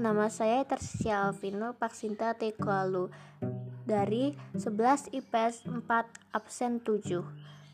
nama 0.00 0.32
saya 0.32 0.64
Tersia 0.64 1.28
Alvino 1.28 1.76
Paksinta 1.76 2.32
Tekualu 2.32 3.12
dari 3.84 4.32
11 4.56 5.12
IPS 5.12 5.68
4 5.68 5.84
absen 6.32 6.80
7. 6.80 7.20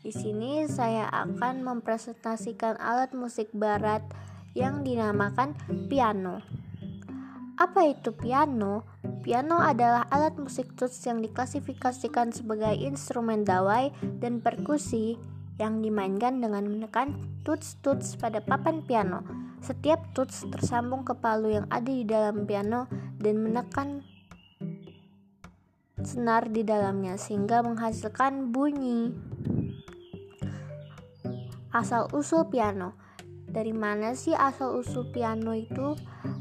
Di 0.03 0.11
sini 0.11 0.67
saya 0.67 1.07
akan 1.07 1.63
mempresentasikan 1.63 2.75
alat 2.79 3.15
musik 3.15 3.47
barat 3.55 4.03
yang 4.51 4.83
dinamakan 4.83 5.55
piano. 5.87 6.43
Apa 7.59 7.87
itu 7.87 8.11
piano? 8.11 8.83
Piano 9.23 9.59
adalah 9.59 10.07
alat 10.11 10.35
musik 10.39 10.75
tuts 10.75 10.99
yang 11.07 11.23
diklasifikasikan 11.23 12.35
sebagai 12.35 12.75
instrumen 12.79 13.47
dawai 13.47 13.91
dan 14.19 14.43
perkusi 14.43 15.19
yang 15.59 15.83
dimainkan 15.83 16.39
dengan 16.39 16.63
menekan 16.65 17.19
tuts-tuts 17.43 18.15
pada 18.15 18.39
papan 18.39 18.81
piano. 18.81 19.21
Setiap 19.59 20.15
tuts 20.15 20.47
tersambung 20.47 21.03
ke 21.03 21.11
palu 21.19 21.51
yang 21.51 21.67
ada 21.67 21.91
di 21.91 22.07
dalam 22.07 22.47
piano 22.47 22.87
dan 23.19 23.43
menekan 23.43 24.07
senar 25.99 26.47
di 26.47 26.63
dalamnya 26.63 27.19
sehingga 27.19 27.59
menghasilkan 27.59 28.55
bunyi. 28.55 29.11
Asal-usul 31.75 32.47
piano. 32.47 32.95
Dari 33.49 33.75
mana 33.75 34.15
sih 34.15 34.31
asal-usul 34.31 35.11
piano 35.11 35.51
itu? 35.51 35.93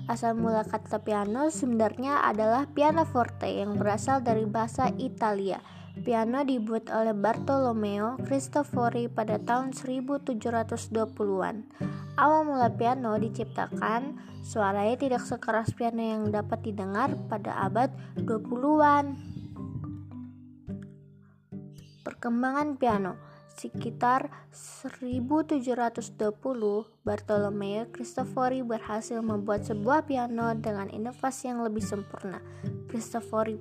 Asal 0.08 0.38
mula 0.38 0.64
kata 0.64 1.04
piano 1.04 1.52
sebenarnya 1.52 2.24
adalah 2.24 2.64
pianoforte 2.70 3.48
yang 3.50 3.76
berasal 3.76 4.24
dari 4.24 4.48
bahasa 4.48 4.88
Italia. 4.96 5.60
Piano 5.98 6.46
dibuat 6.46 6.88
oleh 6.94 7.10
Bartolomeo 7.10 8.18
Cristofori 8.22 9.10
pada 9.10 9.38
tahun 9.42 9.74
1720-an. 9.74 11.56
Awal 12.18 12.40
mula 12.46 12.70
piano 12.70 13.18
diciptakan, 13.18 14.18
suaranya 14.42 14.94
tidak 14.98 15.22
sekeras 15.26 15.74
piano 15.74 16.02
yang 16.02 16.30
dapat 16.30 16.62
didengar 16.62 17.14
pada 17.26 17.54
abad 17.66 17.90
20-an. 18.18 19.18
Perkembangan 22.06 22.78
piano 22.78 23.18
sekitar 23.58 24.30
1720, 24.54 25.82
Bartolomeo 27.02 27.90
Cristofori 27.90 28.62
berhasil 28.62 29.18
membuat 29.18 29.66
sebuah 29.66 30.06
piano 30.06 30.54
dengan 30.54 30.86
inovasi 30.94 31.50
yang 31.50 31.66
lebih 31.66 31.82
sempurna. 31.82 32.38
Cristofori 32.86 33.58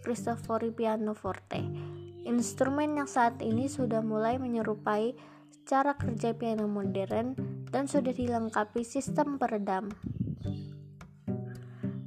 Cristofori 0.00 0.72
Pianoforte. 0.72 1.60
Instrumen 2.24 3.00
yang 3.00 3.08
saat 3.08 3.40
ini 3.40 3.68
sudah 3.68 4.04
mulai 4.04 4.36
menyerupai 4.36 5.16
cara 5.64 5.94
kerja 5.94 6.34
piano 6.34 6.66
modern 6.66 7.36
dan 7.70 7.86
sudah 7.86 8.10
dilengkapi 8.10 8.82
sistem 8.82 9.38
peredam. 9.38 9.92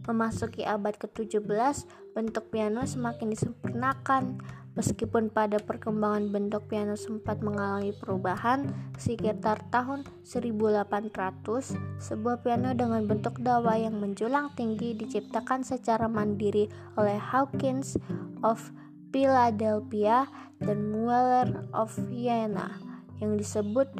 Memasuki 0.03 0.67
abad 0.67 0.99
ke-17, 0.99 1.87
bentuk 2.11 2.51
piano 2.51 2.83
semakin 2.83 3.31
disempurnakan 3.31 4.43
Meskipun 4.73 5.29
pada 5.29 5.61
perkembangan 5.61 6.33
bentuk 6.33 6.65
piano 6.65 6.97
sempat 6.97 7.45
mengalami 7.45 7.93
perubahan, 7.93 8.65
sekitar 8.97 9.61
tahun 9.69 10.01
1800, 10.25 11.77
sebuah 12.01 12.41
piano 12.41 12.73
dengan 12.73 13.05
bentuk 13.05 13.37
dawa 13.37 13.77
yang 13.77 14.01
menjulang 14.01 14.49
tinggi 14.57 14.97
diciptakan 14.97 15.61
secara 15.61 16.09
mandiri 16.09 16.73
oleh 16.97 17.21
Hawkins 17.21 18.01
of 18.41 18.73
Philadelphia 19.13 20.25
dan 20.57 20.89
Mueller 20.89 21.69
of 21.69 21.93
Vienna 22.09 22.73
yang 23.21 23.37
disebut 23.37 23.93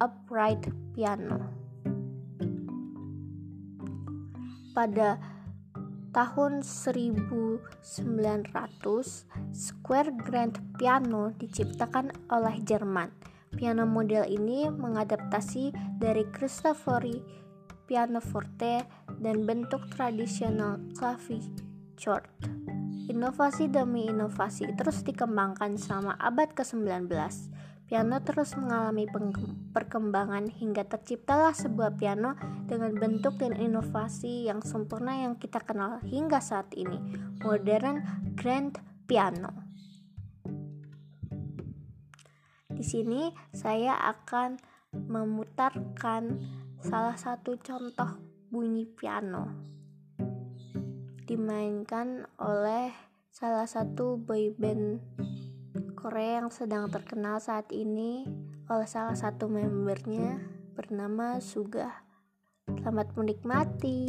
upright 0.00 0.64
piano. 0.96 1.44
Pada 4.72 5.35
tahun 6.16 6.64
1900, 6.64 7.60
Square 9.52 10.10
Grand 10.24 10.56
Piano 10.80 11.36
diciptakan 11.36 12.32
oleh 12.32 12.56
Jerman. 12.64 13.12
Piano 13.52 13.84
model 13.84 14.24
ini 14.24 14.64
mengadaptasi 14.72 15.76
dari 16.00 16.24
Cristofori 16.32 17.44
pianoforte 17.84 18.82
dan 19.20 19.44
bentuk 19.44 19.92
tradisional 19.92 20.80
clavichord. 20.96 22.24
Inovasi 23.06 23.70
demi 23.70 24.10
inovasi 24.10 24.72
terus 24.74 25.06
dikembangkan 25.06 25.78
selama 25.78 26.18
abad 26.18 26.50
ke-19 26.56 27.06
Piano 27.86 28.18
terus 28.18 28.58
mengalami 28.58 29.06
perkembangan 29.70 30.50
hingga 30.50 30.82
terciptalah 30.90 31.54
sebuah 31.54 31.94
piano 31.94 32.34
dengan 32.66 32.90
bentuk 32.98 33.38
dan 33.38 33.54
inovasi 33.54 34.50
yang 34.50 34.58
sempurna 34.58 35.22
yang 35.22 35.38
kita 35.38 35.62
kenal 35.62 36.02
hingga 36.02 36.42
saat 36.42 36.74
ini, 36.74 36.98
modern 37.46 38.02
grand 38.34 38.74
piano. 39.06 39.54
Di 42.66 42.82
sini 42.82 43.30
saya 43.54 43.94
akan 44.02 44.58
memutarkan 45.06 46.42
salah 46.82 47.14
satu 47.14 47.54
contoh 47.62 48.18
bunyi 48.50 48.82
piano 48.82 49.54
dimainkan 51.26 52.22
oleh 52.38 52.94
salah 53.34 53.66
satu 53.66 54.14
boyband 54.14 55.02
Korea 56.06 56.38
yang 56.38 56.54
sedang 56.54 56.86
terkenal 56.86 57.42
saat 57.42 57.66
ini 57.74 58.22
oleh 58.70 58.86
salah 58.86 59.18
satu 59.18 59.50
membernya 59.50 60.38
bernama 60.78 61.42
Suga. 61.42 62.06
Selamat 62.70 63.10
menikmati. 63.18 64.06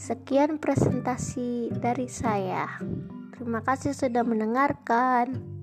Sekian 0.00 0.56
presentasi 0.56 1.68
dari 1.76 2.08
saya. 2.08 2.80
Terima 3.36 3.60
kasih 3.60 3.92
sudah 3.92 4.24
mendengarkan. 4.24 5.59